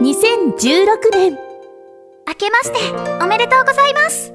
[0.00, 1.32] 2016年。
[2.28, 2.78] 明けまして
[3.20, 4.32] おめでとうございます。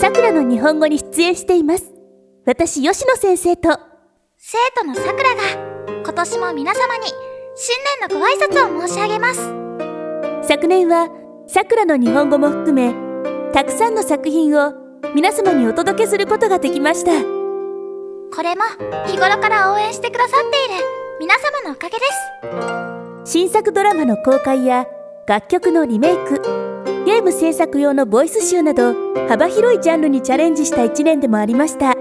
[0.00, 1.92] さくらの日本語に出演しています。
[2.46, 3.68] 私吉野先生と。
[4.38, 5.42] 生徒のさくらが
[6.02, 7.04] 今年も皆様に
[7.54, 9.40] 新年のご挨拶を申し上げます。
[10.48, 11.08] 昨年は
[11.46, 12.94] さくらの日本語も含め
[13.52, 14.72] たくさんの作品を
[15.14, 17.12] 皆様にお届けすることができました。
[18.34, 18.62] これも
[19.06, 20.84] 日頃から応援してくださっている
[21.20, 22.06] 皆様のおかげで
[22.88, 24.86] す新作ドラマの公開や
[25.26, 26.42] 楽曲のリメイク
[27.06, 28.94] ゲーム制作用のボイス集など
[29.28, 31.94] 幅広いジャンルにチャレンジした1年でもありました。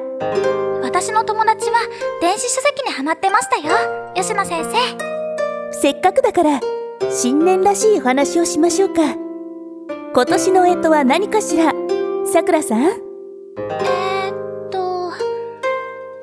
[0.81, 1.78] 私の友達は
[2.22, 3.73] 電子書籍にハマってましたよ。
[4.16, 4.72] 吉野先生。
[5.72, 6.59] せっかくだから
[7.12, 9.02] 新年らしいお話をしましょうか。
[10.14, 11.72] 今年の干支は何かしら？
[12.26, 12.81] さくらさん？
[12.81, 15.12] えー、っと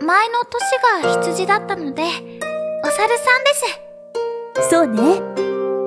[0.05, 2.06] 前の年が羊だったのでお
[2.86, 3.47] 猿さんです
[4.70, 5.22] そうね。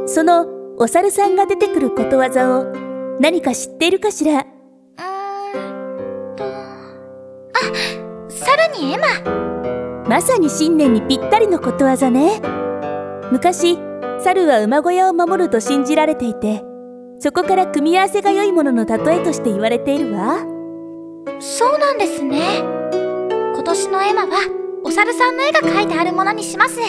[0.08, 2.66] そのお猿さんが出てくることわざを
[3.20, 4.40] 何か知っているかしら？
[4.40, 6.44] うーんと。
[6.44, 6.50] あ
[8.30, 9.06] 猿にエマ。
[10.08, 12.42] まさに新年にぴったりのことわざね。
[13.32, 13.78] 昔
[14.20, 16.64] 猿は馬小屋を守ると信じられていて
[17.20, 20.40] そこから組み合わせが良いものの例えとして言われているわ。
[21.40, 22.60] そうなんですね。
[23.54, 26.80] 今年のエマはお猿さんの絵が描いてあるものにします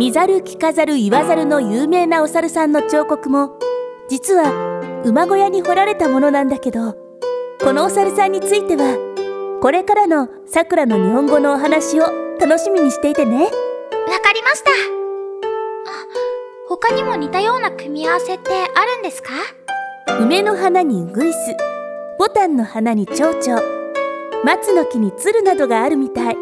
[0.00, 3.58] 見ざる聞かざる言わざるの有名なお猿さんの彫刻も
[4.08, 6.94] 実は馬小屋に彫られたものなんだけど
[7.60, 8.96] このお猿さんについては
[9.60, 12.04] これからのさくらの日本語のお話を
[12.40, 13.42] 楽しみにしていてね。
[13.42, 13.52] わか
[14.32, 14.70] りました。
[14.70, 14.74] あ
[16.66, 19.28] 他にも似たような組み合わせってあるんですか？
[20.18, 21.36] 梅の花にウグイス
[22.18, 23.62] ボタンの花に蝶々
[24.46, 26.36] 松の木に鶴などがあるみたい。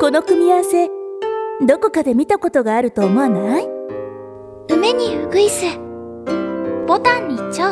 [0.00, 0.90] この組み合わせ
[1.66, 3.68] どこかで見たことがあると思わない？
[4.70, 5.64] 梅にウグイス
[6.86, 7.64] ボタンに蝶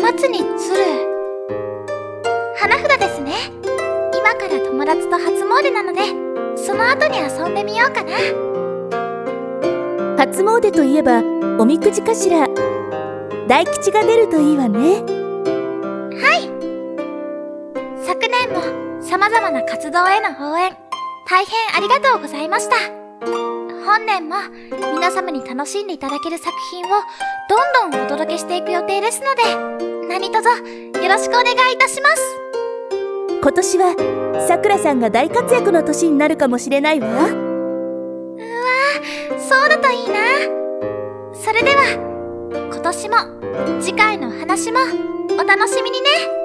[0.00, 0.82] 松に鶴
[2.56, 3.32] 花札ですね。
[4.12, 6.00] 今から友達と初詣なので
[6.56, 8.10] その後に遊んでみようかな。
[10.18, 11.22] 初詣といえば
[11.60, 12.48] おみくじかしら。
[13.46, 15.02] 大吉が出るといいわね。
[16.20, 16.50] はい。
[18.04, 20.76] 昨年も様々な活動への応援
[21.28, 22.76] 大変ありがとうございました。
[23.84, 24.36] 本年も
[24.94, 26.88] 皆様に楽しんでいただける作品を
[27.48, 29.42] どんどんお届けしていく予定ですので、
[30.08, 32.22] 何卒よろしくお願いいたします。
[33.42, 37.08] 今年はさくらさんが大活躍の年になるかもしれないわ。
[37.08, 37.26] うわ
[39.36, 40.14] そうだといいな。
[41.34, 43.16] それでは、今年も
[43.80, 44.78] 次回の話も
[45.30, 46.35] お楽しみにね。